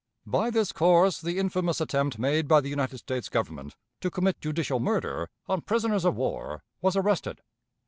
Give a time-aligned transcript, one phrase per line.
[0.25, 4.79] By this course the infamous attempt made by the United States Government to commit judicial
[4.79, 7.39] murder on prisoners of war was arrested.